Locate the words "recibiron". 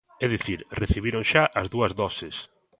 0.81-1.23